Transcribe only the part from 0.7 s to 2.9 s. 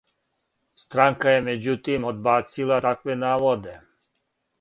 Странка је међутим одбацила